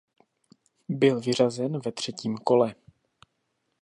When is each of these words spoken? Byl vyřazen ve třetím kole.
Byl 0.89 1.19
vyřazen 1.21 1.79
ve 1.79 1.91
třetím 1.91 2.37
kole. 2.37 2.75